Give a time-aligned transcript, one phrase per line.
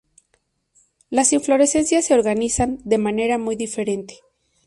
[1.11, 4.15] Las inflorescencias se organizan de manera muy diferente.